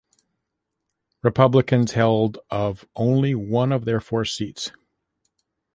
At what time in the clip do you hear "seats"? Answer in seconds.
4.25-4.71